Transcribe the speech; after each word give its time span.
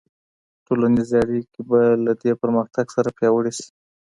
ټولنیزې 0.65 1.15
اړیکې 1.23 1.61
به 1.69 1.79
له 2.05 2.11
دې 2.21 2.31
پرمختګ 2.41 2.85
سره 2.95 3.09
پیاوړې 3.17 3.51
سي. 3.59 3.67